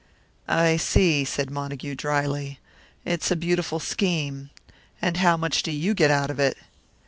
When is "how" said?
5.17-5.37